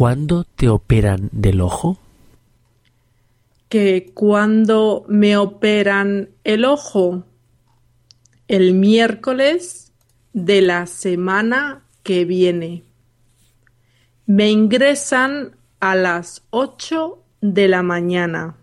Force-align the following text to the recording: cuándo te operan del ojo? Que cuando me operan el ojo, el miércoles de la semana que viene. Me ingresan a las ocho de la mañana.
cuándo 0.00 0.44
te 0.44 0.70
operan 0.70 1.28
del 1.30 1.60
ojo? 1.60 1.98
Que 3.68 4.10
cuando 4.14 5.04
me 5.08 5.36
operan 5.36 6.30
el 6.42 6.64
ojo, 6.64 7.24
el 8.48 8.72
miércoles 8.72 9.92
de 10.32 10.62
la 10.62 10.86
semana 10.86 11.82
que 12.02 12.24
viene. 12.24 12.82
Me 14.24 14.50
ingresan 14.50 15.56
a 15.80 15.94
las 15.96 16.44
ocho 16.48 17.22
de 17.42 17.68
la 17.68 17.82
mañana. 17.82 18.56